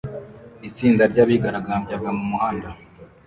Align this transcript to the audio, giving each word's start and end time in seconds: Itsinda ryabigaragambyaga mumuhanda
Itsinda 0.69 1.03
ryabigaragambyaga 1.11 2.09
mumuhanda 2.17 2.69